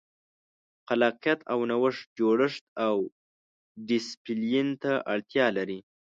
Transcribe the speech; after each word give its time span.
خلاقیت 0.87 1.39
او 1.53 1.59
نوښت 1.69 2.05
جوړښت 2.17 2.65
او 2.87 2.95
ډیسپلین 3.87 4.67
ته 4.83 4.91
اړتیا 5.13 5.45
لري. 5.57 5.79